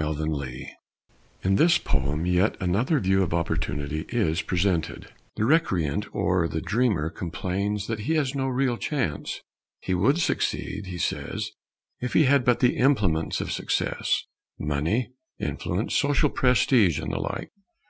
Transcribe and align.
_OPPORTUNITY 0.02 0.70
In 1.42 1.56
this 1.56 1.76
poem 1.76 2.24
yet 2.24 2.56
another 2.58 2.98
view 3.00 3.22
of 3.22 3.34
opportunity 3.34 4.06
is 4.08 4.40
presented. 4.40 5.12
The 5.36 5.44
recreant 5.44 6.06
or 6.14 6.48
the 6.48 6.62
dreamer 6.62 7.10
complains 7.10 7.86
that 7.86 7.98
he 8.00 8.14
has 8.14 8.34
no 8.34 8.46
real 8.46 8.78
chance. 8.78 9.42
He 9.80 9.92
would 9.92 10.16
succeed, 10.18 10.86
he 10.86 10.96
says, 10.96 11.50
if 12.00 12.14
he 12.14 12.24
had 12.24 12.46
but 12.46 12.60
the 12.60 12.78
implements 12.78 13.42
of 13.42 13.52
success 13.52 14.24
money, 14.58 15.10
influence, 15.38 15.94
social 15.94 16.30
prestige, 16.30 16.98
and 16.98 17.12
the 17.12 17.18
like. 17.20 17.50